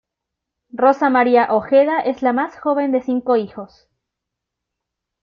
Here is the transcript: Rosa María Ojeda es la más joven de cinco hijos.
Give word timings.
Rosa 0.73 1.11
María 1.11 1.49
Ojeda 1.53 1.99
es 1.99 2.23
la 2.23 2.33
más 2.33 2.57
joven 2.59 2.91
de 2.91 3.03
cinco 3.03 3.35
hijos. 3.35 3.87